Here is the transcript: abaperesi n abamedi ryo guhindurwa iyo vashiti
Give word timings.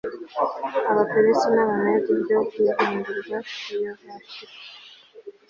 abaperesi 0.91 1.45
n 1.53 1.57
abamedi 1.63 2.11
ryo 2.21 2.39
guhindurwa 2.49 3.35
iyo 3.73 3.91
vashiti 4.01 4.61